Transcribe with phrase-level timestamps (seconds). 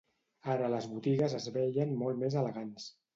[0.53, 2.89] Ara les botigues es veien molt més elegants